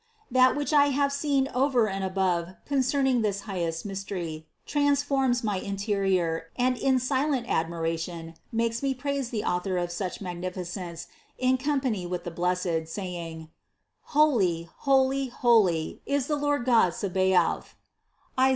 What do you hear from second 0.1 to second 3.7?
That which I have seen over and above concerning this high